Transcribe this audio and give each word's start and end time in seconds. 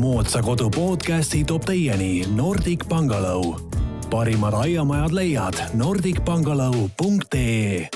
moodsa 0.00 0.42
kodu 0.42 0.70
podcasti 0.70 1.44
toob 1.44 1.62
teieni 1.68 2.24
Nordic 2.36 2.86
Pangalõu. 2.88 3.60
parimad 4.10 4.54
aiamajad 4.56 5.12
leiad 5.12 5.54
nordicpangalõu.ee 5.76 7.88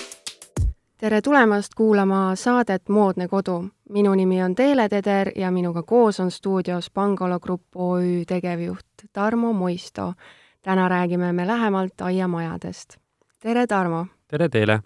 tere 1.01 1.23
tulemast 1.23 1.75
kuulama 1.75 2.37
saadet 2.37 2.89
Moodne 2.89 3.29
kodu. 3.29 3.65
minu 3.91 4.15
nimi 4.15 4.43
on 4.43 4.55
Teele 4.55 4.89
Teder 4.89 5.31
ja 5.37 5.51
minuga 5.51 5.83
koos 5.83 6.21
on 6.21 6.31
stuudios 6.31 6.91
Pangalo 6.91 7.41
Grupp 7.41 7.77
OÜ 7.77 8.25
tegevjuht 8.27 8.87
Tarmo 9.13 9.53
Muisto. 9.53 10.13
täna 10.63 10.89
räägime 10.89 11.33
me 11.33 11.47
lähemalt 11.47 12.01
aiamajadest. 12.01 12.97
tere, 13.41 13.67
Tarmo! 13.67 14.07
tere 14.29 14.49
teile! 14.49 14.81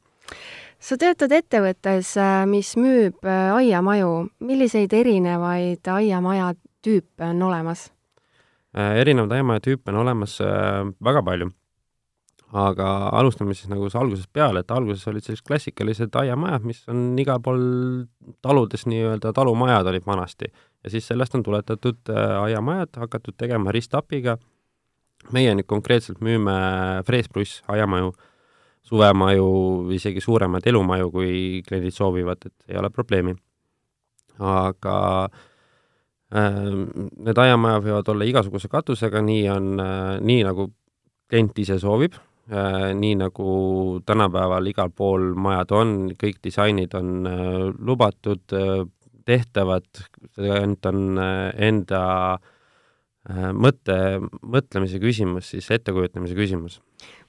sa 0.79 0.97
töötad 0.97 1.33
ettevõttes, 1.33 2.15
mis 2.47 2.77
müüb 2.77 3.15
aiamaju. 3.55 4.29
milliseid 4.39 4.93
erinevaid 4.93 5.87
aiamaja 5.87 6.55
tüüpe 6.85 7.31
on 7.31 7.43
olemas? 7.43 7.89
erinevaid 8.75 9.33
aiamaja 9.33 9.65
tüüpe 9.65 9.91
on 9.91 10.03
olemas 10.05 10.41
äh, 10.45 10.85
väga 11.05 11.23
palju 11.25 11.51
aga 12.57 12.87
alustame 13.13 13.53
siis 13.55 13.69
nagu 13.69 13.89
algusest 14.01 14.31
peale, 14.33 14.63
et 14.63 14.71
alguses 14.73 15.05
olid 15.11 15.25
sellised 15.25 15.45
klassikalised 15.47 16.15
aiamajad, 16.17 16.65
mis 16.65 16.81
on 16.89 17.13
igal 17.21 17.41
pool 17.45 17.61
taludes 18.45 18.87
nii-öelda 18.89 19.35
talumajad 19.37 19.91
olid 19.91 20.07
vanasti 20.07 20.49
ja 20.49 20.91
siis 20.91 21.07
sellest 21.09 21.35
on 21.35 21.43
tuletatud 21.45 22.09
äh, 22.09 22.39
aiamajad, 22.43 22.97
hakatud 22.97 23.37
tegema 23.37 23.73
ristapiga. 23.73 24.39
meie 25.33 25.51
nüüd 25.55 25.67
konkreetselt 25.67 26.21
müüme 26.23 26.53
Frees 27.07 27.29
pluss 27.29 27.63
aiamaju, 27.69 28.13
suvemaju, 28.87 29.49
isegi 29.93 30.21
suuremaid 30.21 30.67
elumaju, 30.67 31.11
kui 31.11 31.63
kliendid 31.67 31.93
soovivad, 31.93 32.47
et 32.47 32.71
ei 32.73 32.79
ole 32.79 32.91
probleemi. 32.91 33.35
aga 34.39 35.25
äh, 35.25 35.48
need 36.29 37.39
aiamajad 37.41 37.85
võivad 37.87 38.09
olla 38.13 38.27
igasuguse 38.29 38.69
katusega, 38.69 39.23
nii 39.25 39.47
on 39.49 39.69
äh,, 39.81 40.19
nii 40.21 40.43
nagu 40.45 40.67
klient 41.29 41.57
ise 41.63 41.79
soovib 41.81 42.19
Äh, 42.49 42.95
nii 42.97 43.13
nagu 43.21 43.49
tänapäeval 44.09 44.71
igal 44.71 44.89
pool 44.89 45.35
majad 45.37 45.73
on, 45.77 45.91
kõik 46.17 46.39
disainid 46.41 46.95
on 46.97 47.29
äh, 47.29 47.57
lubatud, 47.77 48.41
äh, 48.57 48.87
tehtavad, 49.29 49.85
ainult 50.41 50.89
on 50.89 51.21
enda 51.21 52.01
mõtte, 53.53 53.99
mõtlemise 54.41 54.97
küsimus, 55.03 55.51
siis 55.53 55.69
ettekujutamise 55.77 56.33
küsimus. 56.33 56.79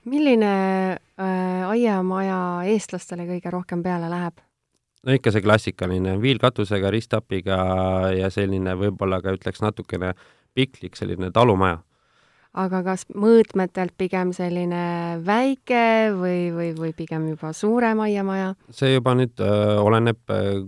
milline 0.08 0.54
äh, 0.96 1.68
aiamaja 1.68 2.40
eestlastele 2.72 3.28
kõige 3.28 3.52
rohkem 3.52 3.84
peale 3.84 4.08
läheb? 4.08 4.40
No 5.06 5.16
ikka 5.16 5.32
see 5.32 5.44
klassikaline 5.46 6.18
viilkatusega, 6.22 6.92
ristapiga 6.92 7.60
ja 8.16 8.32
selline 8.34 8.76
võib-olla 8.80 9.22
ka 9.24 9.36
ütleks 9.38 9.64
natukene 9.64 10.14
piklik 10.58 11.00
selline 11.00 11.32
talumaja 11.36 11.80
aga 12.58 12.82
kas 12.86 13.06
mõõtmetelt 13.14 13.94
pigem 14.00 14.34
selline 14.34 14.84
väike 15.26 16.12
või, 16.18 16.50
või, 16.56 16.70
või 16.78 16.94
pigem 16.98 17.30
juba 17.34 17.54
suurem 17.54 18.02
aiamaja? 18.06 18.54
see 18.74 18.96
juba 18.96 19.16
nüüd 19.18 19.38
öö, 19.44 19.78
oleneb 19.84 20.34
öö, 20.34 20.64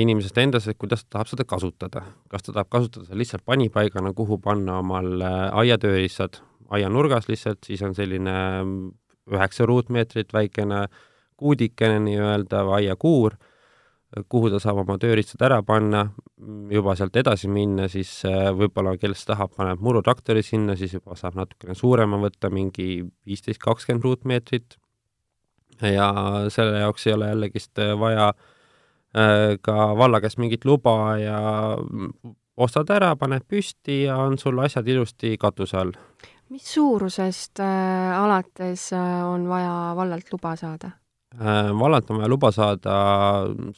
inimesest 0.00 0.38
endast, 0.40 0.70
et 0.72 0.78
kuidas 0.80 1.04
ta 1.04 1.18
tahab 1.18 1.28
seda 1.28 1.44
kasutada. 1.44 2.02
kas 2.28 2.42
ta 2.42 2.52
tahab 2.52 2.70
kasutada 2.72 3.16
lihtsalt 3.16 3.44
panipaigana, 3.44 4.12
kuhu 4.16 4.38
panna 4.38 4.78
omal 4.80 5.20
aiatööriistad 5.52 6.40
aianurgas 6.70 7.28
lihtsalt, 7.28 7.58
siis 7.66 7.82
on 7.82 7.94
selline 7.94 8.34
üheksa 9.30 9.66
ruutmeetrit 9.66 10.32
väikene 10.32 10.86
kuudikene 11.40 11.98
nii-öelda 12.04 12.64
või 12.68 12.82
aiakuur 12.82 13.38
kuhu 14.28 14.50
ta 14.50 14.58
saab 14.62 14.82
oma 14.82 14.96
tööriistad 15.00 15.44
ära 15.46 15.60
panna, 15.66 16.02
juba 16.72 16.96
sealt 16.98 17.16
edasi 17.20 17.50
minna, 17.52 17.86
siis 17.90 18.10
äh, 18.26 18.50
võib-olla 18.56 18.96
kes 18.98 19.22
tahab, 19.28 19.52
paneb 19.56 19.82
murutraktori 19.84 20.42
sinna, 20.42 20.74
siis 20.78 20.96
juba 20.96 21.14
saab 21.18 21.38
natukene 21.38 21.76
suurema 21.78 22.18
võtta, 22.22 22.50
mingi 22.50 23.04
viisteist, 23.26 23.62
kakskümmend 23.62 24.06
ruutmeetrit. 24.06 24.78
ja 25.80 26.10
selle 26.52 26.82
jaoks 26.82 27.06
ei 27.06 27.14
ole 27.14 27.30
jällegist 27.30 27.78
äh, 27.78 27.94
vaja 27.98 28.32
äh, 28.34 29.56
ka 29.62 29.96
valla 29.96 30.20
käest 30.20 30.38
mingit 30.42 30.64
luba 30.64 31.16
ja 31.18 31.40
ostad 32.56 32.90
ära, 32.90 33.14
paned 33.16 33.46
püsti 33.48 34.04
ja 34.08 34.18
on 34.18 34.38
sul 34.38 34.58
asjad 34.58 34.88
ilusti 34.88 35.36
katuse 35.38 35.78
all. 35.78 35.94
mis 36.50 36.66
suurusest 36.74 37.62
alates 37.62 38.90
on 38.92 39.46
vaja 39.48 39.94
vallalt 39.96 40.32
luba 40.32 40.56
saada? 40.56 40.90
Äh, 41.38 41.70
vallalt 41.78 42.10
on 42.10 42.18
vaja 42.18 42.28
luba 42.28 42.50
saada 42.50 42.94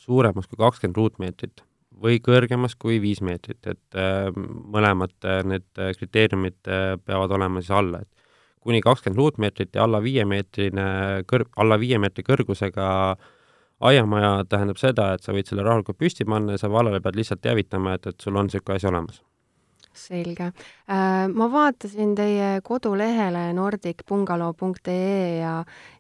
suuremast 0.00 0.48
kui 0.48 0.56
kakskümmend 0.56 0.96
ruutmeetrit 0.96 1.60
või 2.02 2.16
kõrgemast 2.24 2.78
kui 2.80 2.96
viis 3.02 3.20
meetrit, 3.20 3.60
et 3.68 3.98
äh, 3.98 4.30
mõlemad 4.32 5.12
äh, 5.28 5.42
need 5.44 5.82
kriteeriumid 5.98 6.56
peavad 6.64 7.34
olema 7.36 7.60
siis 7.60 7.74
alla, 7.76 8.00
et 8.00 8.08
kuni 8.64 8.80
kakskümmend 8.80 9.20
ruutmeetrit 9.20 9.76
ja 9.76 9.84
alla 9.84 10.00
viiemeetrine 10.00 10.86
kõr-, 11.28 11.44
alla 11.60 11.76
viie 11.82 12.00
meetri 12.00 12.24
kõrgusega 12.24 12.86
aiamaja 13.84 14.32
tähendab 14.48 14.80
seda, 14.80 15.10
et 15.12 15.26
sa 15.26 15.36
võid 15.36 15.50
selle 15.50 15.66
rahulikult 15.66 16.00
püsti 16.00 16.24
panna 16.24 16.56
ja 16.56 16.62
sa 16.62 16.72
vallale 16.72 17.02
pead 17.04 17.20
lihtsalt 17.20 17.44
teavitama, 17.44 17.98
et, 17.98 18.08
et 18.14 18.24
sul 18.24 18.38
on 18.38 18.48
niisugune 18.48 18.80
asi 18.80 18.88
olemas 18.88 19.20
selge. 19.98 20.50
Äh, 20.90 21.28
ma 21.32 21.48
vaatasin 21.52 22.14
teie 22.16 22.60
kodulehele 22.64 23.48
nordicbungalow.ee 23.56 25.38
ja, 25.40 25.54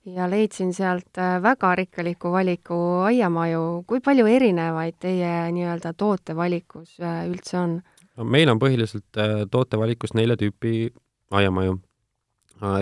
ja 0.04 0.28
leidsin 0.30 0.72
sealt 0.76 1.18
äh, 1.20 1.36
väga 1.42 1.74
rikkaliku 1.82 2.32
valiku 2.32 2.78
aiamaju. 3.08 3.84
kui 3.86 4.00
palju 4.00 4.26
erinevaid 4.26 4.98
teie 5.00 5.32
nii-öelda 5.52 5.94
tootevalikus 5.96 6.98
äh, 7.00 7.24
üldse 7.30 7.58
on? 7.58 7.80
no 8.16 8.24
meil 8.24 8.50
on 8.52 8.60
põhiliselt 8.60 9.20
tootevalikus 9.50 10.14
nelja 10.14 10.36
tüüpi 10.36 10.92
aiamaju. 11.32 11.80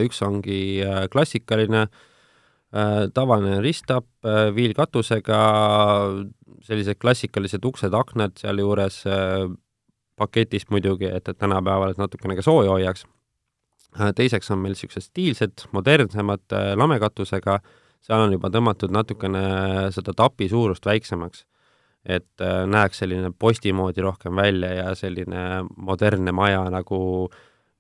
üks 0.04 0.22
ongi 0.22 0.82
klassikaline 1.12 1.86
tavaline 3.14 3.60
risttapp 3.64 4.26
viilkatusega, 4.54 5.38
sellised 6.62 6.98
klassikalised 7.02 7.64
uksed-aknad 7.64 8.36
sealjuures 8.38 9.00
paketist 10.20 10.70
muidugi, 10.70 11.08
et, 11.08 11.28
et 11.28 11.38
tänapäeval 11.38 11.96
natukene 11.98 12.36
ka 12.36 12.44
sooja 12.44 12.74
hoiaks. 12.74 13.06
Äh, 13.98 14.12
teiseks 14.14 14.50
on 14.54 14.60
meil 14.62 14.76
niisugused 14.76 15.08
stiilsed, 15.08 15.66
modernsemad 15.74 16.54
äh, 16.54 16.72
lamekatusega, 16.78 17.58
seal 18.04 18.22
on 18.22 18.34
juba 18.36 18.50
tõmmatud 18.52 18.92
natukene 18.94 19.42
seda 19.94 20.14
tapi 20.16 20.48
suurust 20.48 20.86
väiksemaks. 20.86 21.46
et 22.04 22.40
äh, 22.40 22.62
näeks 22.64 23.02
selline 23.02 23.28
posti 23.38 23.74
moodi 23.76 24.00
rohkem 24.00 24.36
välja 24.36 24.70
ja 24.72 24.94
selline 24.94 25.66
modernne 25.76 26.32
maja, 26.32 26.62
nagu 26.72 27.28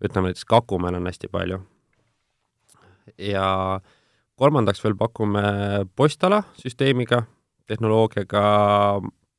ütleme 0.04 0.28
näiteks 0.28 0.44
Kakumäel 0.44 0.98
on 0.98 1.06
hästi 1.06 1.28
palju. 1.28 1.60
ja 3.18 3.80
kolmandaks 4.36 4.84
veel 4.84 4.94
pakume 4.96 5.42
postala 5.96 6.42
süsteemiga, 6.56 7.22
tehnoloogiaga 7.66 8.42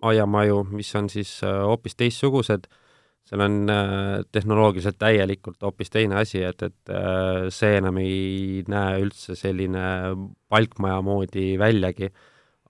aiamaju, 0.01 0.63
mis 0.71 0.95
on 0.95 1.09
siis 1.09 1.41
hoopis 1.43 1.95
teistsugused 1.95 2.67
seal 3.31 3.45
on 3.45 3.69
äh, 3.71 4.25
tehnoloogiliselt 4.31 4.97
täielikult 4.99 5.61
hoopis 5.63 5.89
teine 5.89 6.19
asi, 6.19 6.43
et, 6.43 6.61
et 6.67 6.91
äh, 6.91 7.47
see 7.53 7.77
enam 7.79 7.97
ei 8.01 8.63
näe 8.67 8.99
üldse 9.05 9.37
selline 9.39 9.83
palkmaja 10.51 10.99
moodi 11.05 11.53
väljagi, 11.59 12.11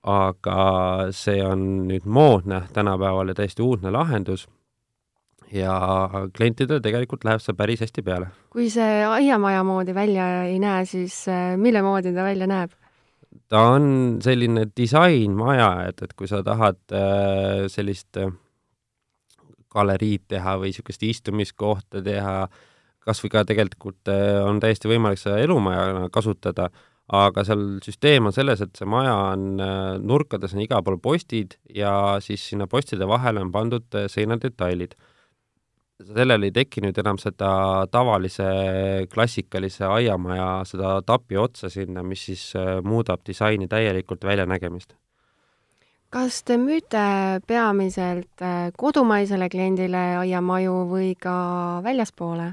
aga 0.06 0.58
see 1.14 1.42
on 1.46 1.88
nüüd 1.90 2.06
moodne 2.06 2.64
tänapäeval 2.74 3.34
ja 3.34 3.38
täiesti 3.42 3.66
uudne 3.66 3.94
lahendus 3.94 4.48
ja 5.52 5.74
klientidele 6.38 6.82
tegelikult 6.82 7.26
läheb 7.26 7.42
see 7.42 7.58
päris 7.58 7.82
hästi 7.82 8.06
peale. 8.06 8.30
kui 8.54 8.70
see 8.70 9.02
aiamaja 9.06 9.66
moodi 9.66 9.98
välja 9.98 10.30
ei 10.46 10.62
näe, 10.62 10.86
siis 10.86 11.24
äh, 11.30 11.58
mille 11.58 11.82
moodi 11.82 12.14
ta 12.14 12.28
välja 12.30 12.46
näeb? 12.46 12.78
ta 13.50 13.66
on 13.74 14.22
selline 14.22 14.68
disainmaja, 14.78 15.74
et, 15.90 16.06
et 16.06 16.14
kui 16.14 16.30
sa 16.30 16.44
tahad 16.46 16.80
sellist 17.74 18.22
äh, 18.22 18.30
galeriid 19.72 20.28
teha 20.32 20.58
või 20.60 20.72
niisugust 20.72 21.04
istumiskohta 21.08 22.02
teha, 22.06 22.46
kas 23.06 23.22
või 23.24 23.34
ka 23.34 23.44
tegelikult 23.48 24.12
äh, 24.12 24.40
on 24.46 24.62
täiesti 24.62 24.92
võimalik 24.92 25.22
seda 25.22 25.40
elumajana 25.42 26.10
kasutada, 26.14 26.70
aga 27.12 27.44
seal 27.48 27.64
süsteem 27.84 28.30
on 28.30 28.36
selles, 28.36 28.62
et 28.64 28.76
see 28.78 28.90
maja 28.90 29.16
on, 29.34 29.48
äh, 29.64 29.96
nurkades 30.00 30.56
on 30.56 30.64
igal 30.66 30.84
pool 30.86 31.00
postid 31.02 31.58
ja 31.76 32.20
siis 32.24 32.44
sinna 32.52 32.68
postide 32.72 33.08
vahele 33.10 33.44
on 33.44 33.54
pandud 33.54 33.88
äh, 33.98 34.10
seinadetailid. 34.12 34.96
sellel 36.02 36.48
ei 36.48 36.52
teki 36.52 36.82
nüüd 36.82 36.98
enam 36.98 37.20
seda 37.22 37.86
tavalise 37.94 38.46
klassikalise 39.14 39.86
aiamaja, 39.86 40.64
seda 40.66 40.96
tapi 41.06 41.38
otsa 41.38 41.70
sinna, 41.70 42.02
mis 42.02 42.24
siis 42.26 42.48
muudab 42.84 43.22
disaini 43.28 43.68
täielikult 43.70 44.26
väljanägemist 44.26 44.96
kas 46.12 46.42
te 46.44 46.58
müüte 46.60 47.02
peamiselt 47.48 48.44
äh, 48.44 48.72
kodumaisele 48.78 49.48
kliendile 49.52 50.02
aiamaju 50.22 50.82
või 50.92 51.14
ka 51.20 51.36
väljaspoole? 51.86 52.52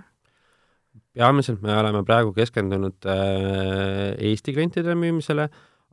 peamiselt 1.19 1.65
me 1.65 1.73
oleme 1.75 2.05
praegu 2.07 2.31
keskendunud 2.37 3.09
äh, 3.11 4.15
Eesti 4.31 4.55
klientidele 4.55 4.95
müümisele, 4.95 5.49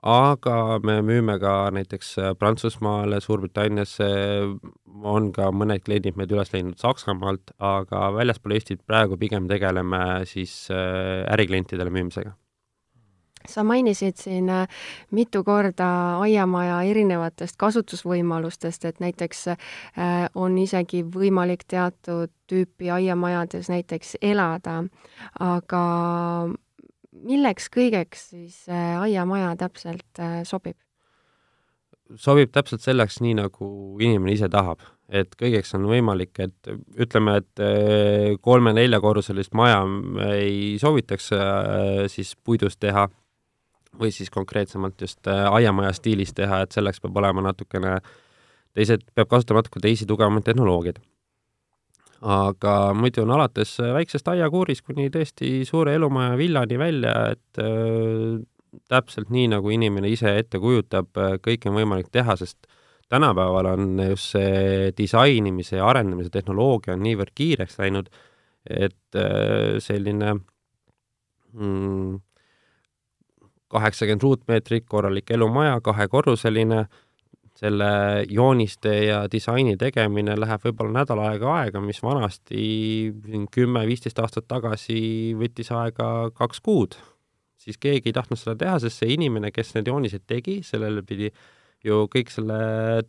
aga 0.05 0.77
me 0.85 0.99
müüme 1.01 1.39
ka 1.41 1.55
näiteks 1.73 2.11
Prantsusmaale, 2.37 3.17
Suurbritanniasse, 3.25 4.09
on 5.01 5.31
ka 5.33 5.49
mõned 5.49 5.81
kliendid 5.87 6.19
meid 6.19 6.35
üles 6.35 6.53
leidnud 6.53 6.77
Saksamaalt, 6.77 7.55
aga 7.57 8.11
väljaspool 8.13 8.53
Eestit 8.59 8.85
praegu 8.85 9.17
pigem 9.17 9.49
tegeleme 9.49 10.05
siis 10.29 10.67
äriklientidele 10.69 11.89
müümisega 11.97 12.35
sa 13.49 13.63
mainisid 13.63 14.17
siin 14.19 14.49
äh, 14.49 14.67
mitu 15.11 15.43
korda 15.43 15.87
aiamaja 16.23 16.81
erinevatest 16.89 17.57
kasutusvõimalustest, 17.61 18.85
et 18.85 19.01
näiteks 19.03 19.47
äh, 19.47 19.57
on 20.35 20.57
isegi 20.57 21.03
võimalik 21.03 21.65
teatud 21.67 22.33
tüüpi 22.49 22.91
aiamajades 22.93 23.69
näiteks 23.71 24.17
elada, 24.21 24.83
aga 25.41 25.83
milleks 27.25 27.69
kõigeks 27.73 28.29
siis 28.33 28.65
äh, 28.69 28.97
aiamaja 29.01 29.55
täpselt 29.59 30.25
sobib? 30.43 30.77
sobib 32.21 32.51
täpselt 32.53 32.83
selleks, 32.85 33.17
nii 33.25 33.33
nagu 33.39 33.67
inimene 33.97 34.35
ise 34.35 34.45
tahab, 34.53 34.83
et 35.09 35.31
kõigeks 35.39 35.73
on 35.73 35.87
võimalik, 35.89 36.37
et 36.37 36.69
ütleme, 37.01 37.39
et 37.41 38.41
kolme-neljakorruselist 38.45 39.57
maja 39.57 39.79
ei 40.35 40.75
soovitaks 40.77 41.31
siis 42.13 42.35
puidust 42.45 42.77
teha 42.85 43.07
või 43.99 44.11
siis 44.13 44.31
konkreetsemalt 44.33 45.01
just 45.01 45.27
äh, 45.27 45.45
aiamaja 45.53 45.93
stiilis 45.95 46.33
teha, 46.35 46.63
et 46.65 46.75
selleks 46.75 47.01
peab 47.03 47.17
olema 47.21 47.43
natukene 47.45 47.97
teised, 48.75 49.05
peab 49.15 49.29
kasutama 49.31 49.63
natuke 49.63 49.81
teisi 49.83 50.07
tugevamaid 50.09 50.47
tehnoloogiaid. 50.47 50.99
aga 52.25 52.73
muidu 52.97 53.21
on 53.21 53.31
alates 53.35 53.75
väiksest 53.93 54.27
aiakuurist 54.31 54.85
kuni 54.87 55.09
tõesti 55.13 55.65
suure 55.67 55.93
elumaja 55.93 56.37
villani 56.37 56.77
välja, 56.79 57.15
et 57.35 57.59
äh, 57.61 58.39
täpselt 58.89 59.29
nii, 59.29 59.49
nagu 59.55 59.69
inimene 59.71 60.09
ise 60.11 60.37
ette 60.39 60.59
kujutab, 60.59 61.11
äh, 61.17 61.37
kõike 61.43 61.69
on 61.69 61.79
võimalik 61.79 62.09
teha, 62.11 62.35
sest 62.39 62.67
tänapäeval 63.11 63.69
on 63.75 63.99
just 64.09 64.35
see 64.35 64.91
disainimise 64.97 65.77
ja 65.77 65.87
arendamise 65.89 66.31
tehnoloogia 66.33 66.95
on 66.95 67.03
niivõrd 67.05 67.35
kiireks 67.37 67.77
läinud, 67.79 68.09
et 68.65 69.19
äh, 69.19 69.77
selline 69.83 70.37
mm, 71.53 72.15
kaheksakümmend 73.71 74.23
ruutmeetrit, 74.23 74.85
korralik 74.89 75.31
elumaja, 75.31 75.79
kahekorruseline, 75.83 76.85
selle 77.55 77.89
jooniste 78.27 78.91
ja 79.05 79.21
disaini 79.31 79.77
tegemine 79.79 80.35
läheb 80.35 80.65
võib-olla 80.67 80.99
nädal 80.99 81.21
aega 81.23 81.53
aega, 81.61 81.81
mis 81.81 82.01
vanasti 82.03 82.65
kümme-viisteist 83.55 84.19
aastat 84.19 84.47
tagasi 84.51 84.97
võttis 85.39 85.71
aega 85.71 86.31
kaks 86.35 86.59
kuud. 86.65 86.97
siis 87.65 87.79
keegi 87.81 88.11
ei 88.11 88.13
tahtnud 88.13 88.37
seda 88.37 88.57
teha, 88.59 88.75
sest 88.83 88.99
see 89.01 89.13
inimene, 89.15 89.49
kes 89.51 89.71
need 89.73 89.87
joonised 89.87 90.25
tegi, 90.27 90.59
sellele 90.63 91.01
pidi 91.01 91.31
ju 91.85 92.03
kõik 92.11 92.29
selle 92.33 92.59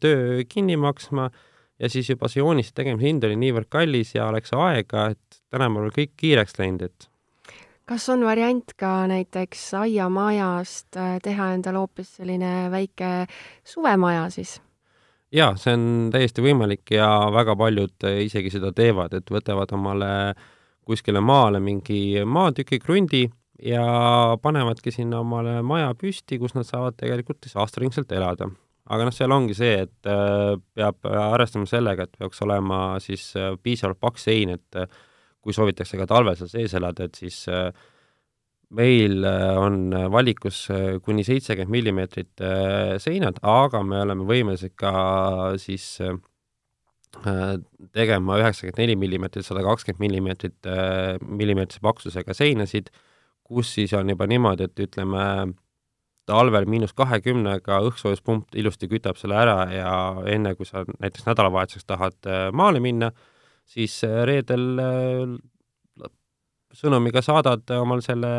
töö 0.01 0.45
kinni 0.49 0.77
maksma 0.81 1.27
ja 1.83 1.91
siis 1.93 2.09
juba 2.11 2.31
see 2.31 2.41
jooniste 2.41 2.79
tegemise 2.81 3.11
hind 3.11 3.27
oli 3.27 3.37
niivõrd 3.41 3.69
kallis 3.73 4.15
ja 4.15 4.31
läks 4.33 4.55
aega, 4.57 5.11
et 5.17 5.43
tänapäeval 5.51 5.93
kõik 5.97 6.15
kiireks 6.23 6.59
läinud, 6.61 6.87
et 6.87 7.11
kas 7.87 8.09
on 8.11 8.25
variant 8.27 8.75
ka 8.79 9.07
näiteks 9.11 9.63
aiamajast 9.81 10.99
äh, 10.99 11.17
teha 11.23 11.53
endale 11.55 11.83
hoopis 11.83 12.17
selline 12.19 12.69
väike 12.73 13.27
suvemaja 13.67 14.27
siis? 14.35 14.59
jaa, 15.35 15.55
see 15.61 15.75
on 15.77 15.87
täiesti 16.15 16.43
võimalik 16.45 16.95
ja 16.97 17.09
väga 17.35 17.57
paljud 17.59 18.07
äh, 18.09 18.21
isegi 18.27 18.53
seda 18.55 18.73
teevad, 18.77 19.15
et 19.15 19.31
võtavad 19.31 19.73
omale 19.77 20.11
kuskile 20.87 21.23
maale 21.23 21.61
mingi 21.63 22.23
maatüki, 22.27 22.79
krundi 22.83 23.25
ja 23.63 23.87
panevadki 24.43 24.93
sinna 24.95 25.23
omale 25.23 25.59
maja 25.67 25.95
püsti, 25.99 26.39
kus 26.39 26.55
nad 26.55 26.67
saavad 26.69 26.99
tegelikult 26.99 27.43
siis 27.47 27.57
aastaringselt 27.59 28.13
elada. 28.13 28.51
aga 28.87 29.07
noh, 29.07 29.15
seal 29.15 29.33
ongi 29.35 29.55
see, 29.55 29.81
et 29.87 30.11
äh, 30.11 30.55
peab 30.75 31.07
arvestama 31.07 31.67
sellega, 31.71 32.07
et 32.07 32.19
peaks 32.19 32.43
olema 32.43 32.99
siis 33.03 33.33
piisavalt 33.63 34.03
paks 34.03 34.27
sein, 34.27 34.59
et 34.59 34.87
kui 35.47 35.55
soovitakse 35.55 35.99
ka 36.01 36.09
talvel 36.11 36.37
seal 36.39 36.51
sees 36.51 36.75
elada, 36.75 37.07
et 37.07 37.19
siis 37.19 37.45
äh, 37.53 37.69
meil 38.75 39.23
äh, 39.23 39.53
on 39.63 39.95
valikus 40.11 40.65
äh, 40.75 40.97
kuni 41.05 41.23
seitsekümmend 41.27 41.77
millimeetrit 41.77 42.47
seinad, 43.03 43.39
aga 43.47 43.85
me 43.87 44.03
oleme 44.03 44.27
võimelised 44.27 44.75
ka 44.79 44.95
siis 45.63 45.95
tegema 47.97 48.41
üheksakümmend 48.43 48.81
neli 48.83 48.97
millimeetrit, 49.01 49.47
sada 49.47 49.63
kakskümmend 49.65 50.03
millimeetrit, 50.03 50.67
millimeetrise 51.25 51.81
paksusega 51.85 52.35
seinasid, 52.37 52.91
kus 53.47 53.71
siis 53.79 53.95
on 53.97 54.11
juba 54.11 54.27
niimoodi, 54.29 54.67
et 54.67 54.83
ütleme, 54.85 55.23
talvel 56.29 56.67
miinus 56.69 56.93
kahekümnega 56.99 57.79
õhksoojuspump 57.87 58.59
ilusti 58.59 58.91
kütab 58.91 59.17
selle 59.17 59.39
ära 59.39 59.57
ja 59.73 59.95
enne, 60.29 60.53
kui 60.59 60.69
sa 60.69 60.83
näiteks 60.99 61.25
nädalavahetuseks 61.31 61.89
tahad 61.89 62.31
maale 62.53 62.83
minna, 62.85 63.15
siis 63.67 63.99
äh, 64.05 64.23
reedel 64.29 64.81
äh, 64.81 66.09
sõnumiga 66.77 67.23
saadad 67.25 67.69
omal 67.79 68.03
selle 68.05 68.33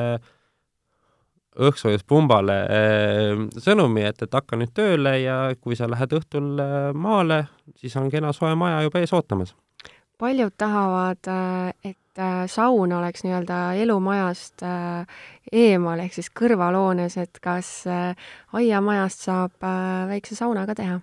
õhkssoojuspumbale 1.58 2.58
äh, 2.64 3.46
sõnumi, 3.64 4.06
et, 4.08 4.22
et 4.24 4.40
hakka 4.40 4.60
nüüd 4.60 4.74
tööle 4.78 5.18
ja 5.24 5.38
kui 5.62 5.78
sa 5.78 5.90
lähed 5.90 6.18
õhtul 6.20 6.58
maale, 6.98 7.46
siis 7.80 7.96
on 8.00 8.12
kena 8.14 8.34
soe 8.36 8.54
maja 8.56 8.84
juba 8.86 9.02
ees 9.02 9.14
ootamas. 9.18 9.56
paljud 10.18 10.54
tahavad, 10.58 11.28
et 11.86 12.22
saun 12.50 12.94
oleks 12.98 13.22
nii-öelda 13.22 13.58
elumajast 13.78 14.64
eemal 15.52 16.00
ehk 16.02 16.16
siis 16.16 16.32
kõrvalhoones, 16.34 17.18
et 17.22 17.38
kas 17.42 17.84
aiamajast 18.54 19.28
saab 19.28 19.70
väikse 20.10 20.36
sauna 20.40 20.66
ka 20.66 20.78
teha? 20.78 20.98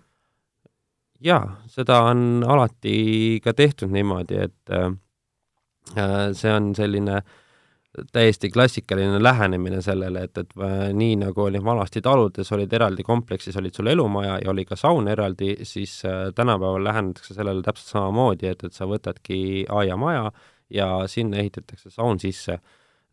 Jaa, 1.25 1.44
seda 1.71 2.03
on 2.11 2.44
alati 2.47 3.41
ka 3.44 3.55
tehtud 3.56 3.93
niimoodi, 3.94 4.43
et 4.49 4.75
äh, 4.75 4.93
see 6.37 6.53
on 6.53 6.75
selline 6.76 7.23
täiesti 8.12 8.50
klassikaline 8.50 9.21
lähenemine 9.23 9.79
sellele, 9.82 10.25
et, 10.26 10.38
et 10.38 10.56
äh, 10.59 10.88
nii 10.97 11.19
nagu 11.23 11.44
oli 11.47 11.61
vanasti 11.65 12.03
taludes, 12.03 12.50
olid 12.53 12.73
eraldi 12.75 13.06
kompleksis, 13.06 13.56
olid 13.61 13.76
sul 13.76 13.93
elumaja 13.93 14.38
ja 14.43 14.50
oli 14.50 14.65
ka 14.67 14.76
saun 14.76 15.09
eraldi, 15.09 15.55
siis 15.62 16.00
äh, 16.09 16.29
tänapäeval 16.35 16.85
lähenetakse 16.85 17.35
sellele 17.35 17.62
täpselt 17.62 17.94
samamoodi, 17.94 18.50
et, 18.50 18.65
et 18.67 18.75
sa 18.75 18.88
võtadki 18.91 19.38
aiamaja 19.71 20.32
ja 20.75 20.88
sinna 21.11 21.38
ehitatakse 21.43 21.93
saun 21.94 22.19
sisse 22.21 22.59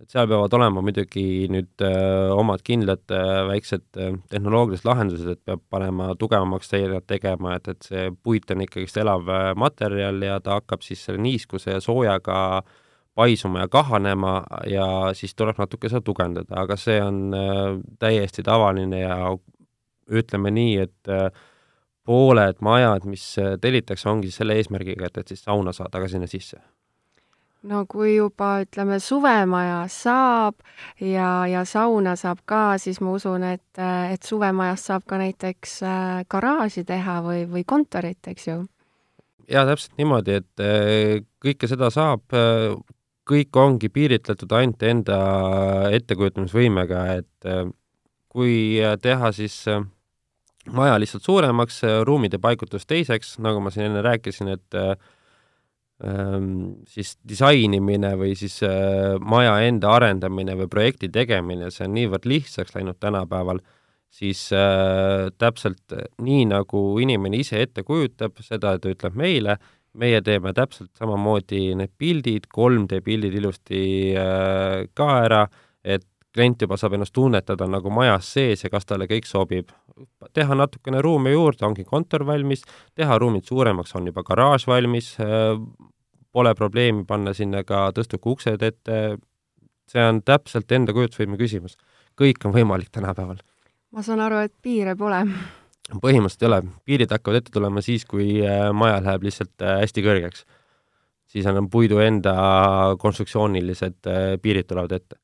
et 0.01 0.13
seal 0.13 0.27
peavad 0.29 0.53
olema 0.57 0.81
muidugi 0.83 1.47
nüüd 1.51 1.83
öö, 1.85 1.89
äh, 1.89 2.33
omad 2.37 2.63
kindlad 2.65 3.03
öö, 3.11 3.19
äh, 3.21 3.41
väiksed 3.51 3.83
öö, 3.97 4.07
äh, 4.09 4.17
tehnoloogilised 4.33 4.87
lahendused, 4.87 5.29
et 5.35 5.41
peab 5.45 5.61
panema 5.69 6.11
tugevamaks 6.19 6.71
seinad 6.73 7.05
tegema, 7.09 7.55
et, 7.57 7.69
et 7.71 7.89
see 7.89 8.07
puit 8.23 8.49
on 8.53 8.63
ikkagist 8.65 8.97
elav 9.01 9.29
materjal 9.59 10.21
ja 10.25 10.39
ta 10.43 10.57
hakkab 10.59 10.85
siis 10.85 11.03
selle 11.05 11.21
niiskuse 11.21 11.77
ja 11.77 11.83
soojaga 11.83 12.63
paisuma 13.17 13.65
ja 13.65 13.69
kahanema 13.71 14.35
ja 14.71 14.87
siis 15.17 15.35
tuleb 15.35 15.59
natuke 15.61 15.91
seda 15.91 16.01
tugevdada, 16.05 16.61
aga 16.63 16.77
see 16.79 16.97
on 17.03 17.35
täiesti 17.99 18.43
tavaline 18.47 19.03
ja 19.03 19.17
ütleme 20.11 20.51
nii, 20.55 20.75
et 20.87 21.11
öö, 21.11 21.29
pooled 22.07 22.63
majad, 22.65 23.05
mis 23.05 23.23
tellitakse, 23.61 24.09
ongi 24.09 24.31
selle 24.33 24.57
eesmärgiga, 24.57 25.11
et, 25.11 25.21
et 25.21 25.33
siis 25.35 25.43
sauna 25.45 25.73
saada 25.75 26.01
ka 26.01 26.09
sinna 26.09 26.27
sisse 26.27 26.57
no 27.67 27.83
kui 27.89 28.15
juba 28.15 28.61
ütleme, 28.63 28.97
suvemaja 29.01 29.83
saab 29.91 30.61
ja, 31.01 31.45
ja 31.49 31.63
sauna 31.67 32.15
saab 32.19 32.41
ka, 32.49 32.77
siis 32.81 33.01
ma 33.03 33.13
usun, 33.17 33.45
et, 33.45 33.81
et 33.81 34.25
suvemajast 34.25 34.91
saab 34.91 35.05
ka 35.09 35.19
näiteks 35.21 35.75
äh, 35.85 36.23
garaaži 36.31 36.85
teha 36.87 37.19
või, 37.25 37.43
või 37.51 37.65
kontorit, 37.67 38.21
eks 38.33 38.47
ju? 38.49 38.57
jaa, 39.51 39.65
täpselt 39.67 40.01
niimoodi, 40.01 40.39
et 40.41 40.65
äh, 40.65 41.21
kõike 41.43 41.69
seda 41.69 41.91
saab, 41.93 42.25
äh, 42.33 42.73
kõik 43.31 43.61
ongi 43.61 43.91
piiritletud 43.93 44.51
ainult 44.57 44.83
enda 44.83 45.17
ettekujutamisvõimega, 45.93 47.03
et 47.21 47.49
kui 48.31 48.81
teha 49.03 49.29
siis 49.35 49.55
maja 50.73 50.97
lihtsalt 50.99 51.23
suuremaks, 51.29 51.77
ruumide 52.07 52.41
paigutus 52.41 52.89
teiseks, 52.89 53.37
nagu 53.39 53.61
ma 53.63 53.71
siin 53.71 53.85
enne 53.87 54.01
rääkisin, 54.03 54.49
et 54.57 54.79
Ehm, 54.81 55.01
siis 56.89 57.13
disainimine 57.27 58.15
või 58.17 58.33
siis 58.37 58.57
äh, 58.65 59.17
maja 59.21 59.59
enda 59.67 59.91
arendamine 59.99 60.55
või 60.57 60.69
projekti 60.71 61.11
tegemine, 61.13 61.69
see 61.71 61.85
on 61.85 61.93
niivõrd 61.97 62.25
lihtsaks 62.29 62.73
läinud 62.75 62.97
tänapäeval, 62.99 63.61
siis 64.11 64.47
äh, 64.55 65.29
täpselt 65.37 65.93
nii, 66.21 66.47
nagu 66.49 66.81
inimene 67.03 67.43
ise 67.43 67.61
ette 67.61 67.85
kujutab, 67.87 68.41
seda 68.45 68.77
ta 68.81 68.91
ütleb 68.91 69.17
meile, 69.19 69.57
meie 69.93 70.21
teeme 70.25 70.53
täpselt 70.55 70.91
samamoodi 70.97 71.75
need 71.77 71.93
pildid, 71.99 72.47
3D 72.55 73.01
pildid 73.05 73.37
ilusti 73.37 73.83
äh, 74.17 74.87
ka 74.97 75.09
ära, 75.25 75.45
et 75.83 76.07
klient 76.33 76.63
juba 76.63 76.77
saab 76.79 76.95
ennast 76.95 77.13
tunnetada 77.13 77.67
nagu 77.67 77.91
majas 77.93 78.29
sees 78.35 78.63
ja 78.63 78.71
kas 78.71 78.87
talle 78.87 79.07
kõik 79.09 79.27
sobib. 79.27 79.71
teha 80.33 80.55
natukene 80.55 81.01
ruumi 81.01 81.33
juurde, 81.33 81.65
ongi 81.65 81.83
kontor 81.83 82.25
valmis, 82.25 82.63
teha 82.95 83.17
ruumid 83.19 83.45
suuremaks, 83.45 83.95
on 83.95 84.07
juba 84.07 84.23
garaaž 84.23 84.65
valmis, 84.67 85.17
pole 86.31 86.55
probleemi 86.55 87.05
panna 87.05 87.33
sinna 87.33 87.63
ka 87.63 87.89
tõstuku 87.91 88.37
uksed 88.37 88.63
ette, 88.63 89.17
see 89.91 90.03
on 90.07 90.21
täpselt 90.23 90.71
enda 90.71 90.93
kujutusvõime 90.93 91.37
küsimus. 91.37 91.77
kõik 92.15 92.45
on 92.45 92.53
võimalik 92.53 92.89
tänapäeval 92.91 93.39
ma 93.91 94.03
saan 94.03 94.19
aru, 94.23 94.45
et 94.45 94.53
piire 94.63 94.95
pole? 94.95 95.25
põhimõtteliselt 95.91 96.43
ei 96.45 96.47
ole, 96.47 96.59
piirid 96.87 97.11
hakkavad 97.11 97.41
ette 97.41 97.51
tulema 97.51 97.81
siis, 97.83 98.05
kui 98.07 98.39
äh, 98.47 98.69
maja 98.71 99.01
läheb 99.03 99.25
lihtsalt 99.27 99.65
äh, 99.65 99.81
hästi 99.83 100.03
kõrgeks. 100.05 100.45
siis 101.27 101.45
on 101.45 101.67
puidu 101.69 101.99
enda 101.99 102.95
konstruktsioonilised 102.99 104.07
piirid 104.41 104.67
tulevad 104.67 104.95
ette 104.95 105.19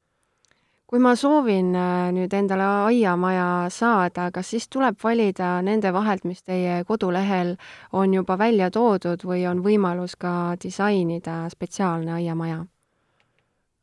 kui 0.87 1.01
ma 1.03 1.15
soovin 1.19 1.73
nüüd 2.15 2.33
endale 2.33 2.63
aiamaja 2.87 3.67
saada, 3.73 4.29
kas 4.31 4.53
siis 4.53 4.69
tuleb 4.71 4.95
valida 5.03 5.57
nende 5.65 5.91
vahelt, 5.93 6.23
mis 6.23 6.39
teie 6.47 6.79
kodulehel 6.87 7.57
on 7.91 8.13
juba 8.15 8.37
välja 8.39 8.69
toodud 8.71 9.25
või 9.27 9.43
on 9.51 9.59
võimalus 9.65 10.15
ka 10.15 10.55
disainida 10.63 11.41
spetsiaalne 11.51 12.15
aiamaja? 12.21 12.61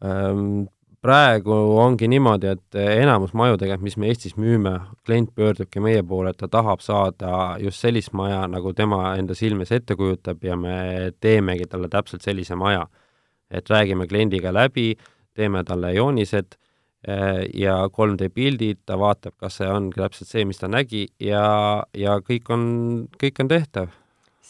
Ehm, 0.04 0.64
praegu 1.04 1.52
ongi 1.76 2.08
niimoodi, 2.08 2.54
et 2.56 2.80
enamus 2.80 3.37
maju 3.37 3.61
tegelikult, 3.61 3.84
mis 3.84 4.00
me 4.00 4.08
Eestis 4.08 4.38
müüme, 4.40 4.75
klient 5.04 5.34
pöördubki 5.37 5.84
meie 5.84 6.02
poole, 6.08 6.32
et 6.32 6.40
ta 6.40 6.49
tahab 6.49 6.80
saada 6.80 7.58
just 7.61 7.84
sellist 7.84 8.16
maja, 8.16 8.46
nagu 8.49 8.73
tema 8.73 9.12
enda 9.20 9.37
silmes 9.37 9.76
ette 9.76 9.96
kujutab 10.00 10.40
ja 10.44 10.56
me 10.56 11.12
teemegi 11.20 11.68
talle 11.68 11.92
täpselt 11.92 12.25
sellise 12.25 12.56
maja. 12.56 12.87
et 13.50 13.70
räägime 13.70 14.06
kliendiga 14.08 14.50
läbi, 14.52 14.96
teeme 15.37 15.61
talle 15.64 15.92
joonised 15.94 16.56
ja 17.04 17.75
3D 17.92 18.30
pildid, 18.32 18.78
ta 18.87 18.96
vaatab, 18.96 19.34
kas 19.40 19.58
see 19.61 19.68
on 19.68 19.90
täpselt 19.92 20.30
see, 20.30 20.44
mis 20.49 20.61
ta 20.61 20.70
nägi 20.73 21.04
ja, 21.20 21.44
ja 21.92 22.16
kõik 22.25 22.49
on, 22.54 22.64
kõik 23.20 23.42
on 23.44 23.50
tehtav 23.52 23.92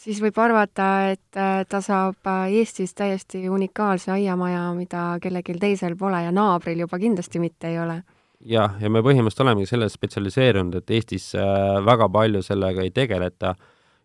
siis 0.04 0.20
võib 0.22 0.38
arvata, 0.42 0.88
et 1.14 1.38
äh, 1.38 1.62
ta 1.68 1.80
saab 1.84 2.28
äh, 2.28 2.58
Eestis 2.60 2.94
täiesti 2.96 3.44
unikaalse 3.50 4.12
aiamaja, 4.14 4.66
mida 4.76 5.06
kellelgi 5.22 5.56
teisel 5.60 5.96
pole 6.00 6.20
ja 6.26 6.32
naabril 6.34 6.84
juba 6.84 7.00
kindlasti 7.00 7.40
mitte 7.42 7.72
ei 7.72 7.80
ole. 7.80 8.02
jah, 8.44 8.76
ja 8.80 8.90
me 8.92 9.00
põhimõtteliselt 9.00 9.46
olemegi 9.46 9.70
selles 9.70 9.96
spetsialiseerunud, 9.96 10.80
et 10.80 10.90
Eestis 10.98 11.30
äh, 11.38 11.80
väga 11.86 12.08
palju 12.12 12.42
sellega 12.44 12.84
ei 12.84 12.92
tegeleta, 12.92 13.54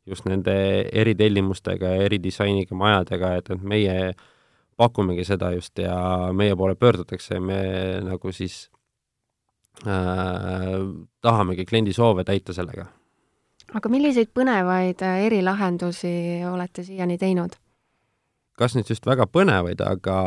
just 0.08 0.25
nende 0.29 0.56
eritellimustega 1.01 1.96
ja 1.96 2.06
eridisainiga 2.08 2.75
majadega, 2.75 3.36
et, 3.41 3.51
et 3.51 3.65
meie 3.74 3.98
pakumegi 4.79 5.27
seda 5.27 5.51
just 5.51 5.79
ja 5.79 5.95
meie 6.33 6.55
poole 6.55 6.75
pöördutakse 6.79 7.36
ja 7.36 7.41
me 7.43 7.59
nagu 8.05 8.31
siis 8.31 8.69
äh, 9.83 10.79
tahamegi 11.21 11.67
kliendi 11.67 11.93
soove 11.93 12.24
täita 12.24 12.55
sellega 12.55 12.88
aga 13.75 13.91
milliseid 13.91 14.31
põnevaid 14.36 15.03
äh, 15.05 15.25
erilahendusi 15.27 16.12
olete 16.50 16.86
siiani 16.86 17.17
teinud? 17.21 17.57
kas 18.59 18.74
nüüd 18.75 18.89
just 18.91 19.05
väga 19.07 19.24
põnevaid, 19.31 19.79
aga 19.86 20.17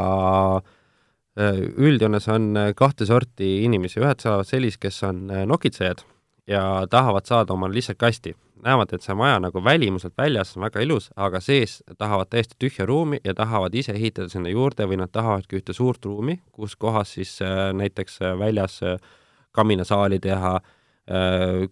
äh, 1.37 1.59
üldjoones 1.77 2.29
on 2.33 2.53
äh, 2.57 2.71
kahte 2.77 3.07
sorti 3.09 3.59
inimesi, 3.67 4.01
ühed 4.01 4.25
saavad 4.25 4.49
sellist, 4.49 4.81
kes 4.83 5.03
on 5.09 5.27
nokitsejad 5.49 6.05
ja 6.47 6.87
tahavad 6.91 7.27
saada 7.27 7.53
omale 7.53 7.75
lihtsalt 7.75 7.99
kasti. 7.99 8.37
näevad, 8.63 8.93
et 8.95 9.03
see 9.03 9.15
maja 9.19 9.41
nagu 9.43 9.59
välimuselt 9.65 10.15
väljas 10.19 10.57
on 10.57 10.63
väga 10.63 10.81
ilus, 10.81 11.11
aga 11.17 11.41
sees 11.41 11.83
tahavad 11.99 12.29
täiesti 12.31 12.55
tühja 12.59 12.87
ruumi 12.87 13.19
ja 13.25 13.35
tahavad 13.35 13.75
ise 13.75 13.93
ehitada 13.93 14.29
sinna 14.29 14.49
juurde 14.49 14.87
või 14.87 15.01
nad 15.01 15.11
tahavadki 15.11 15.59
ühte 15.59 15.75
suurt 15.75 16.05
ruumi, 16.05 16.39
kus 16.53 16.77
kohas 16.77 17.15
siis 17.17 17.41
näiteks 17.75 18.21
väljas 18.39 18.79
kaminasaali 19.51 20.21
teha, 20.23 20.61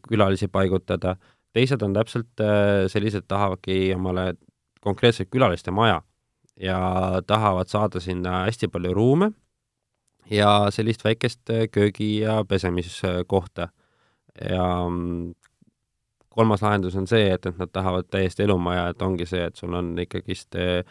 külalisi 0.09 0.49
paigutada 0.49 1.15
teised 1.53 1.83
on 1.83 1.95
täpselt 1.95 2.43
äh, 2.43 2.87
sellised, 2.91 3.27
tahavadki 3.29 3.93
omale 3.97 4.35
konkreetselt 4.85 5.31
külaliste 5.33 5.71
maja 5.75 6.01
ja 6.61 6.81
tahavad 7.27 7.71
saada 7.71 8.01
sinna 8.01 8.45
hästi 8.47 8.69
palju 8.69 8.95
ruume 8.95 9.33
ja 10.31 10.71
sellist 10.71 11.05
väikest 11.05 11.51
äh, 11.51 11.67
köögi- 11.71 12.21
ja 12.23 12.45
pesemiskohta. 12.45 13.69
Ja 14.51 14.67
mm, 14.89 15.33
kolmas 16.29 16.63
lahendus 16.63 16.97
on 16.97 17.07
see, 17.11 17.31
et, 17.35 17.47
et 17.47 17.59
nad 17.59 17.71
tahavad 17.73 18.09
täiesti 18.11 18.47
elumaja, 18.47 18.89
et 18.93 19.03
ongi 19.03 19.27
see, 19.27 19.45
et 19.51 19.57
sul 19.57 19.75
on 19.75 19.93
ikkagist 19.99 20.57
äh, 20.59 20.85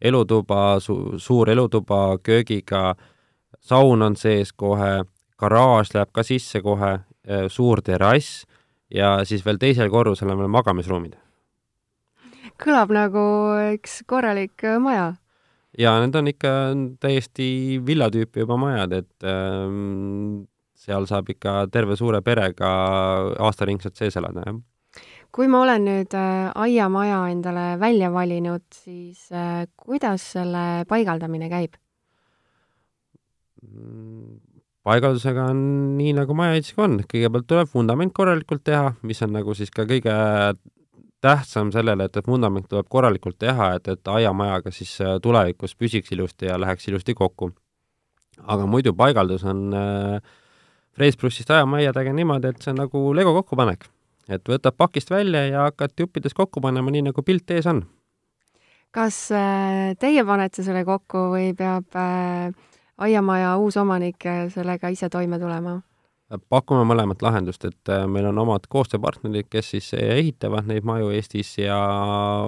elutuba 0.00 0.80
su,, 0.80 1.18
suur 1.18 1.50
elutuba 1.50 2.18
köögiga, 2.22 2.94
saun 3.60 4.02
on 4.02 4.16
sees 4.16 4.52
kohe, 4.52 5.04
garaaž 5.40 5.94
läheb 5.94 6.12
ka 6.14 6.22
sisse 6.22 6.60
kohe, 6.62 6.98
suur 7.48 7.80
terrass 7.80 8.44
ja 8.94 9.18
siis 9.24 9.44
veel 9.46 9.58
teisel 9.60 9.90
korrusel 9.92 10.30
on 10.32 10.40
veel 10.42 10.52
magamisruumid. 10.52 11.18
kõlab 12.60 12.92
nagu 12.94 13.22
üks 13.74 14.02
korralik 14.06 14.62
äh, 14.62 14.78
maja. 14.78 15.14
ja 15.78 15.96
need 16.02 16.14
on 16.14 16.30
ikka 16.30 16.50
täiesti 17.02 17.80
villatüüpi 17.86 18.44
juba 18.44 18.58
majad, 18.60 18.92
et 18.92 19.26
ähm, 19.26 20.44
seal 20.84 21.08
saab 21.10 21.32
ikka 21.32 21.64
terve 21.72 21.96
suure 21.96 22.20
perega 22.22 22.70
aastaringselt 23.40 23.96
sees 23.96 24.16
elada, 24.20 24.44
jah 24.46 24.62
kui 25.34 25.48
ma 25.50 25.64
olen 25.64 25.86
nüüd 25.88 26.14
äh, 26.14 26.50
aiamaja 26.54 27.24
endale 27.32 27.64
välja 27.80 28.10
valinud, 28.14 28.62
siis 28.84 29.26
äh, 29.34 29.64
kuidas 29.76 30.28
selle 30.36 30.84
paigaldamine 30.90 31.48
käib? 31.50 31.74
Paigaldusega 34.84 35.48
on 35.50 35.64
nii, 35.98 36.12
nagu 36.20 36.36
majaehitusega 36.38 36.84
on, 36.84 36.98
kõigepealt 37.10 37.48
tuleb 37.50 37.72
vundament 37.72 38.14
korralikult 38.14 38.62
teha, 38.68 38.92
mis 39.02 39.22
on 39.24 39.32
nagu 39.34 39.56
siis 39.58 39.72
ka 39.74 39.88
kõige 39.88 40.14
tähtsam 41.24 41.72
sellele, 41.72 42.06
et, 42.06 42.18
et 42.20 42.28
vundament 42.28 42.68
tuleb 42.68 42.86
korralikult 42.92 43.38
teha, 43.40 43.72
et, 43.78 43.88
et 43.90 44.14
aiamajaga 44.14 44.70
siis 44.76 44.94
äh, 45.02 45.16
tulevikus 45.24 45.74
püsiks 45.74 46.14
ilusti 46.14 46.52
ja 46.52 46.60
läheks 46.60 46.86
ilusti 46.92 47.16
kokku. 47.18 47.50
aga 48.50 48.66
muidu 48.66 48.92
paigaldus 48.94 49.44
on 49.44 49.74
äh, 49.74 50.34
freesprussist 50.96 51.50
aiamajadega 51.50 52.12
niimoodi, 52.12 52.52
et 52.52 52.62
see 52.62 52.72
on 52.74 52.82
nagu 52.84 53.04
lego 53.16 53.34
kokkupanek. 53.40 53.88
et 54.28 54.48
võtad 54.48 54.76
pakist 54.76 55.10
välja 55.10 55.46
ja 55.46 55.66
hakkad 55.68 55.92
juppides 56.00 56.34
kokku 56.34 56.60
panema, 56.60 56.90
nii 56.90 57.10
nagu 57.10 57.22
pilt 57.22 57.50
ees 57.50 57.66
on. 57.66 57.84
kas 58.90 59.30
äh, 59.32 59.96
teie 59.98 60.24
panete 60.24 60.62
selle 60.62 60.84
kokku 60.84 61.28
või 61.34 61.50
peab 61.56 61.90
äh 61.94 62.54
aiamaja 62.98 63.56
uus 63.58 63.76
omanik 63.76 64.26
sellega 64.54 64.88
ise 64.94 65.10
toime 65.10 65.38
tulema? 65.38 65.80
pakume 66.50 66.82
mõlemat 66.88 67.20
lahendust, 67.22 67.62
et 67.68 67.90
äh, 67.92 68.06
meil 68.10 68.24
on 68.26 68.38
omad 68.42 68.64
koostööpartnerid, 68.72 69.46
kes 69.52 69.68
siis 69.74 69.90
ehitavad 69.94 70.66
neid 70.66 70.82
maju 70.88 71.12
Eestis 71.14 71.52
ja 71.60 71.76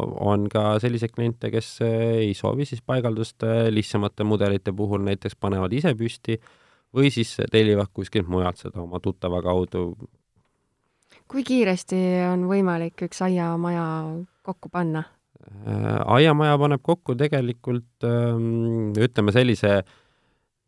on 0.00 0.48
ka 0.50 0.80
selliseid 0.82 1.12
kliente, 1.14 1.52
kes 1.52 1.68
äh, 1.84 1.92
ei 2.24 2.32
soovi 2.34 2.66
siis 2.66 2.80
paigaldust 2.82 3.44
äh, 3.46 3.68
lihtsamate 3.70 4.26
mudelite 4.26 4.72
puhul, 4.74 5.04
näiteks 5.06 5.36
panevad 5.38 5.76
ise 5.76 5.92
püsti 5.94 6.40
või 6.96 7.10
siis 7.12 7.34
tellivad 7.52 7.92
kuskilt 7.94 8.28
mujalt 8.28 8.62
seda 8.62 8.80
oma 8.82 9.00
tuttava 9.04 9.42
kaudu. 9.44 9.90
kui 11.28 11.44
kiiresti 11.44 11.98
on 12.32 12.46
võimalik 12.48 13.06
üks 13.08 13.22
aiamaja 13.22 13.86
kokku 14.42 14.68
panna? 14.72 15.04
aiamaja 16.06 16.58
paneb 16.58 16.82
kokku 16.82 17.14
tegelikult 17.18 18.04
ähm, 18.04 18.92
ütleme 18.98 19.32
sellise 19.34 19.82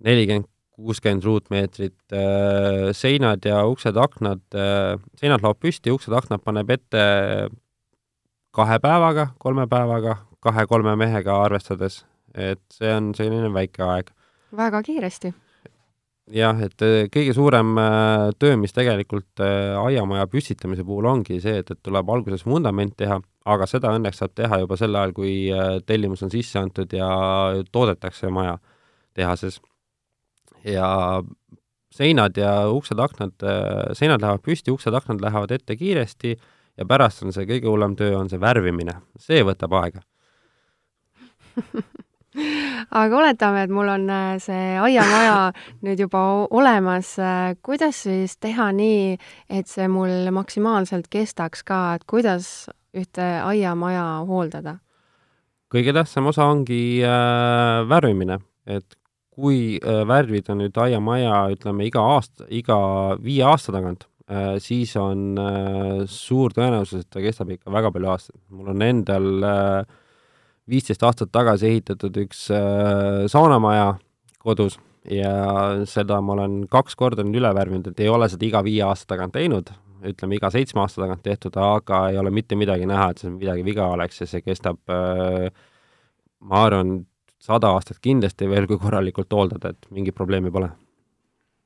nelikümmend, 0.05 0.47
kuuskümmend 0.79 1.25
ruutmeetrit, 1.27 1.97
äh, 2.15 2.91
seinad 2.95 3.43
ja 3.49 3.65
uksed-aknad, 3.67 4.45
äh, 4.55 4.95
seinad 5.19 5.43
laob 5.43 5.59
püsti, 5.59 5.91
uksed-aknad 5.91 6.45
paneb 6.45 6.71
ette 6.71 7.03
kahe 8.55 8.79
päevaga, 8.83 9.33
kolme 9.43 9.67
päevaga, 9.71 10.21
kahe-kolme 10.45 10.95
mehega 11.01 11.41
arvestades, 11.43 12.05
et 12.35 12.63
see 12.75 12.95
on 12.95 13.11
selline 13.19 13.51
väike 13.55 13.83
aeg. 13.83 14.15
väga 14.55 14.83
kiiresti. 14.87 15.35
Jah, 16.35 16.61
et 16.65 16.85
äh, 16.85 17.07
kõige 17.13 17.35
suurem 17.37 17.75
töö, 18.41 18.57
mis 18.61 18.75
tegelikult 18.77 19.43
aiamaja 19.43 20.27
püstitamise 20.31 20.85
puhul 20.87 21.09
ongi 21.11 21.41
see, 21.43 21.63
et, 21.63 21.71
et 21.71 21.81
tuleb 21.85 22.11
alguses 22.15 22.45
vundament 22.47 22.97
teha, 22.99 23.21
aga 23.49 23.69
seda 23.71 23.95
õnneks 23.97 24.21
saab 24.23 24.35
teha 24.37 24.61
juba 24.65 24.77
sel 24.81 24.97
ajal, 24.97 25.15
kui 25.17 25.35
tellimus 25.89 26.23
on 26.27 26.33
sisse 26.33 26.61
antud 26.61 26.93
ja 26.93 27.09
toodetakse 27.73 28.31
maja 28.35 28.59
tehases 29.17 29.61
ja 30.67 31.23
seinad 31.95 32.37
ja 32.37 32.53
uksed-aknad, 32.71 33.41
seinad 33.97 34.21
lähevad 34.23 34.45
püsti, 34.45 34.75
uksed-aknad 34.75 35.23
lähevad 35.25 35.55
ette 35.57 35.77
kiiresti 35.79 36.37
ja 36.79 36.87
pärast 36.87 37.25
on 37.25 37.35
see 37.35 37.47
kõige 37.49 37.71
hullem 37.71 37.97
töö, 37.99 38.15
on 38.19 38.29
see 38.31 38.41
värvimine. 38.41 38.99
see 39.19 39.43
võtab 39.47 39.75
aega 39.81 40.05
aga 42.91 43.21
oletame, 43.21 43.65
et 43.67 43.73
mul 43.75 43.89
on 43.93 44.09
äh, 44.11 44.35
see 44.43 44.77
aiamaja 44.83 45.53
nüüd 45.87 46.03
juba 46.05 46.25
olemas, 46.51 47.15
äh, 47.23 47.55
kuidas 47.63 48.05
siis 48.07 48.37
teha 48.39 48.71
nii, 48.73 49.17
et 49.49 49.71
see 49.71 49.89
mul 49.89 50.31
maksimaalselt 50.35 51.09
kestaks 51.13 51.65
ka, 51.67 51.99
et 51.99 52.07
kuidas 52.09 52.69
ühte 52.97 53.33
aiamaja 53.45 54.25
hooldada? 54.29 54.79
kõige 55.69 55.93
tähtsam 55.93 56.31
osa 56.31 56.47
ongi 56.49 57.03
äh, 57.05 57.83
värvimine, 57.89 58.39
et 58.65 58.99
kui 59.39 59.79
äh, 59.79 60.03
värvida 60.09 60.57
nüüd 60.59 60.77
aiamaja, 60.83 61.47
ütleme 61.55 61.87
iga 61.87 62.03
aasta, 62.17 62.47
iga 62.51 62.79
viie 63.23 63.45
aasta 63.47 63.75
tagant, 63.75 64.09
äh, 64.27 64.57
siis 64.63 64.97
on 64.99 65.39
äh, 65.39 66.03
suur 66.11 66.55
tõenäosus, 66.57 67.05
et 67.05 67.11
ta 67.13 67.23
kestab 67.23 67.53
ikka 67.55 67.73
väga 67.75 67.93
palju 67.95 68.11
aastaid. 68.15 68.41
mul 68.51 68.73
on 68.75 68.83
endal 68.83 69.29
viisteist 70.69 71.03
aastat 71.07 71.33
tagasi 71.33 71.71
ehitatud 71.73 72.17
üks 72.25 72.47
saunamaja 73.33 73.95
kodus 74.43 74.79
ja 75.11 75.33
seda 75.89 76.21
ma 76.25 76.35
olen 76.37 76.63
kaks 76.71 76.97
korda 76.99 77.25
nüüd 77.25 77.41
üle 77.41 77.53
värvinud, 77.57 77.91
et 77.91 78.01
ei 78.05 78.11
ole 78.13 78.29
seda 78.31 78.47
iga 78.49 78.63
viie 78.67 78.83
aasta 78.87 79.15
tagant 79.15 79.35
teinud, 79.37 79.71
ütleme 80.09 80.39
iga 80.39 80.51
seitsme 80.55 80.83
aasta 80.85 81.03
tagant 81.05 81.25
tehtud, 81.25 81.57
aga 81.57 82.05
ei 82.13 82.19
ole 82.21 82.33
mitte 82.35 82.59
midagi 82.59 82.89
näha, 82.89 83.11
et 83.13 83.23
seal 83.23 83.35
midagi 83.37 83.65
viga 83.67 83.89
oleks 83.95 84.23
ja 84.23 84.29
see 84.31 84.45
kestab 84.45 84.93
äh, 84.93 85.49
ma 86.41 86.65
arvan, 86.67 87.01
sada 87.43 87.73
aastat 87.75 88.03
kindlasti 88.05 88.49
veel, 88.51 88.69
kui 88.69 88.81
korralikult 88.83 89.33
hooldada, 89.33 89.73
et 89.73 89.91
mingit 89.95 90.17
probleemi 90.17 90.53
pole 90.55 90.71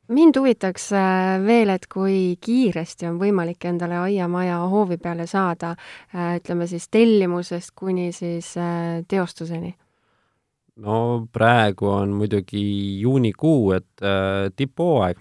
mind 0.09 0.37
huvitaks 0.39 0.91
äh, 0.93 1.39
veel, 1.47 1.71
et 1.75 1.87
kui 1.91 2.37
kiiresti 2.43 3.07
on 3.11 3.19
võimalik 3.21 3.65
endale 3.69 3.99
aiamaja 4.03 4.59
hoovi 4.73 4.99
peale 5.03 5.27
saada, 5.31 5.75
äh, 6.15 6.37
ütleme 6.41 6.67
siis 6.71 6.89
tellimusest 6.93 7.75
kuni 7.77 8.11
siis 8.17 8.55
äh, 8.61 9.03
teostuseni? 9.09 9.75
no 10.83 11.27
praegu 11.33 11.91
on 11.93 12.15
muidugi 12.17 12.63
juunikuu, 13.03 13.75
et 13.77 14.05
tipphooaeg 14.57 15.19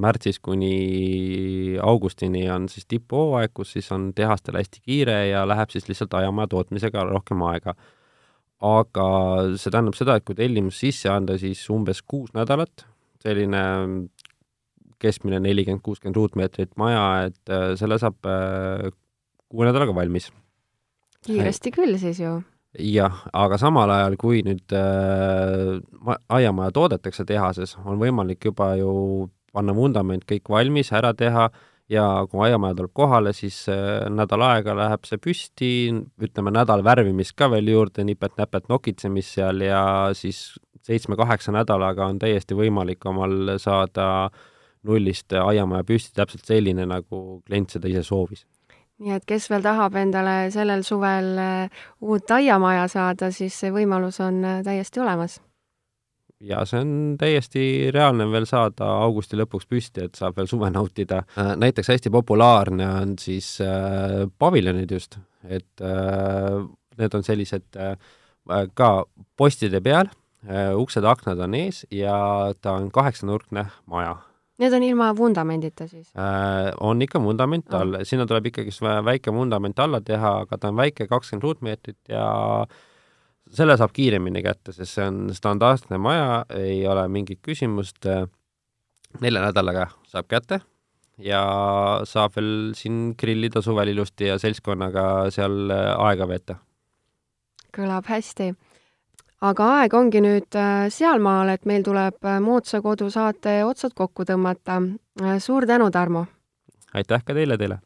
märtsis 0.00 0.38
kuni 0.40 1.76
augustini 1.84 2.46
on 2.50 2.70
siis 2.72 2.86
tipphooaeg, 2.88 3.52
kus 3.54 3.74
siis 3.76 3.90
on 3.92 4.08
tehastel 4.16 4.56
hästi 4.56 4.80
kiire 4.80 5.18
ja 5.28 5.42
läheb 5.48 5.68
siis 5.70 5.90
lihtsalt 5.90 6.16
aiamaja 6.16 6.48
tootmisega 6.54 7.04
rohkem 7.04 7.44
aega. 7.50 7.74
aga 8.64 9.04
see 9.60 9.70
tähendab 9.70 9.94
seda, 9.94 10.16
et 10.16 10.24
kui 10.24 10.34
tellimus 10.34 10.80
sisse 10.80 11.12
anda, 11.12 11.36
siis 11.38 11.60
umbes 11.70 12.00
kuus 12.02 12.32
nädalat, 12.34 12.88
selline 13.22 13.62
keskmine 15.02 15.40
nelikümmend, 15.42 15.82
kuuskümmend 15.84 16.18
ruutmeetrit 16.18 16.74
maja, 16.80 17.28
et 17.28 17.52
äh, 17.52 17.72
selle 17.78 17.98
saab 18.02 18.26
äh, 18.26 18.88
kuue 19.48 19.68
nädalaga 19.68 19.94
valmis. 19.94 20.30
kiiresti 21.26 21.72
küll 21.74 21.98
siis 21.98 22.20
ju. 22.22 22.38
jah, 22.78 23.22
aga 23.32 23.58
samal 23.58 23.90
ajal, 23.94 24.18
kui 24.20 24.42
nüüd 24.46 24.74
äh, 24.76 26.18
aiamaja 26.28 26.74
toodetakse 26.74 27.24
tehases, 27.28 27.76
on 27.84 28.00
võimalik 28.02 28.50
juba 28.50 28.74
ju 28.80 28.92
panna 29.54 29.74
vundament 29.74 30.26
kõik 30.28 30.50
valmis, 30.52 30.92
ära 30.92 31.14
teha 31.16 31.48
ja 31.88 32.04
kui 32.28 32.44
aiamaja 32.44 32.76
tuleb 32.76 32.92
kohale, 32.96 33.32
siis 33.36 33.62
äh, 33.72 34.04
nädal 34.12 34.44
aega 34.44 34.74
läheb 34.76 35.08
see 35.08 35.20
püsti, 35.22 35.70
ütleme 36.20 36.52
nädal 36.54 36.84
värvimist 36.84 37.36
ka 37.38 37.48
veel 37.52 37.70
juurde, 37.72 38.04
nipet-näpet 38.08 38.68
nokitsemist 38.68 39.38
seal 39.38 39.64
ja 39.64 39.82
siis 40.18 40.58
seitsme-kaheksa 40.88 41.54
nädalaga 41.54 42.08
on 42.08 42.20
täiesti 42.22 42.56
võimalik 42.58 43.04
omal 43.08 43.56
saada 43.62 44.28
nullist 44.88 45.32
aiamaja 45.32 45.84
püsti 45.84 46.14
täpselt 46.16 46.46
selline, 46.48 46.86
nagu 46.88 47.42
klient 47.46 47.74
seda 47.74 47.90
ise 47.90 48.04
soovis. 48.06 48.46
nii 48.98 49.14
et 49.14 49.26
kes 49.26 49.50
veel 49.50 49.62
tahab 49.62 49.94
endale 50.00 50.48
sellel 50.50 50.82
suvel 50.86 51.36
äh, 51.38 51.82
uut 52.00 52.30
aiamaja 52.34 52.88
saada, 52.90 53.30
siis 53.30 53.54
see 53.60 53.70
võimalus 53.74 54.18
on 54.24 54.42
äh, 54.44 54.62
täiesti 54.66 55.04
olemas 55.04 55.38
ja 56.40 56.62
see 56.66 56.80
on 56.80 56.90
täiesti 57.18 57.62
reaalne 57.94 58.28
veel 58.30 58.46
saada 58.46 58.88
augusti 59.02 59.38
lõpuks 59.38 59.66
püsti, 59.70 60.06
et 60.06 60.18
saab 60.18 60.36
veel 60.38 60.46
suve 60.50 60.70
nautida. 60.70 61.22
Äh, 61.38 61.54
näiteks 61.58 61.90
hästi 61.94 62.12
populaarne 62.14 62.86
on 63.02 63.16
siis 63.18 63.56
äh, 63.64 64.26
paviljonid 64.38 64.90
just, 64.94 65.18
et 65.44 65.82
äh, 65.82 66.62
need 66.98 67.14
on 67.14 67.26
sellised 67.26 67.78
äh, 67.78 67.96
ka 68.74 68.92
postide 69.36 69.82
peal 69.84 70.10
uksed-aknad 70.48 71.40
on 71.44 71.54
ees 71.54 71.84
ja 71.92 72.16
ta 72.60 72.78
on 72.78 72.90
kaheksanurkne 72.94 73.66
maja 73.86 74.16
Need 74.58 74.74
on 74.74 74.82
ilma 74.82 75.12
vundamendita 75.16 75.86
siis 75.86 76.08
äh,? 76.18 76.72
on 76.80 77.02
ikka 77.02 77.20
vundament 77.22 77.74
all 77.74 77.94
oh., 77.94 78.02
sinna 78.02 78.26
tuleb 78.26 78.48
ikkagi 78.50 78.72
väike 79.06 79.30
vundament 79.34 79.78
alla 79.78 80.00
teha, 80.02 80.32
aga 80.42 80.58
ta 80.58 80.72
on 80.72 80.80
väike, 80.80 81.06
kakskümmend 81.06 81.46
ruutmeetrit 81.46 82.10
ja 82.10 82.24
selle 83.54 83.76
saab 83.78 83.94
kiiremini 83.94 84.42
kätte, 84.42 84.74
sest 84.74 84.96
see 84.96 85.06
on 85.06 85.20
standardne 85.34 86.00
maja, 86.02 86.42
ei 86.58 86.82
ole 86.90 87.06
mingit 87.08 87.40
küsimust. 87.42 88.02
nelja 89.22 89.40
nädalaga 89.40 89.86
saab 90.10 90.26
kätte 90.28 90.60
ja 91.22 91.42
saab 92.04 92.34
veel 92.36 92.74
siin 92.76 93.14
grillida 93.18 93.62
suvel 93.62 93.94
ilusti 93.94 94.26
ja 94.26 94.38
seltskonnaga 94.42 95.30
seal 95.30 95.70
aega 95.70 96.28
veeta. 96.28 96.58
kõlab 97.70 98.10
hästi 98.10 98.52
aga 99.40 99.66
aeg 99.80 99.94
ongi 99.94 100.20
nüüd 100.22 100.56
äh, 100.58 100.88
sealmaal, 100.92 101.48
et 101.52 101.66
meil 101.68 101.82
tuleb 101.86 102.24
äh, 102.26 102.40
Moodsa 102.42 102.80
kodu 102.82 103.10
saate 103.10 103.64
otsad 103.66 103.92
kokku 103.96 104.24
tõmmata. 104.28 104.80
Äh, 105.22 105.38
suur 105.42 105.66
tänu, 105.66 105.90
Tarmo! 105.94 106.26
aitäh 106.94 107.24
ka 107.24 107.34
teile, 107.34 107.58
teile! 107.58 107.78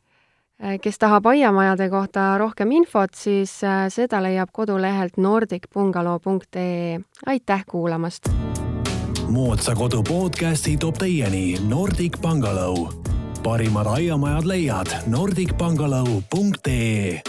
kes 0.83 0.99
tahab 1.03 1.27
aiamajade 1.27 1.89
kohta 1.91 2.39
rohkem 2.39 2.71
infot, 2.71 3.11
siis 3.19 3.51
seda 3.91 4.21
leiab 4.23 4.49
kodulehelt 4.55 5.17
nordicbungalow.ee. 5.19 7.01
aitäh 7.27 7.65
kuulamast! 7.67 8.31
moodsa 9.33 9.75
kodu 9.75 10.03
podcasti 10.07 10.77
toob 10.77 10.95
teieni 11.03 11.59
Nordic 11.69 12.21
Bungalow. 12.23 12.87
parimad 13.43 13.87
aiamajad 13.87 14.45
leiad 14.47 14.87
nordicbungalow.ee 15.07 17.23